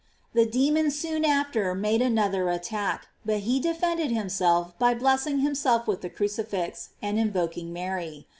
[0.33, 5.85] The demons soon after made another attack, but he defended himself by blessing him self
[5.85, 8.25] with the crucifix, and invoking Mary.